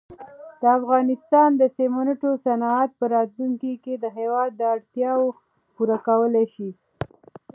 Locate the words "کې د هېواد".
3.83-4.51